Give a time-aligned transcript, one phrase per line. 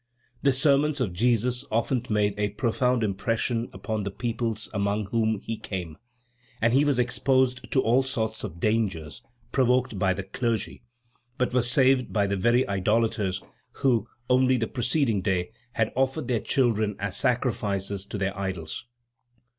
[0.41, 5.57] The sermons of Jesus often made a profound impression upon the peoples among whom he
[5.57, 5.95] came,
[6.59, 10.81] and he was exposed to all sorts of dangers provoked by the clergy,
[11.37, 13.43] but was saved by the very idolators
[13.73, 18.87] who, only the preceding day, had offered their children as sacrifices to their idols.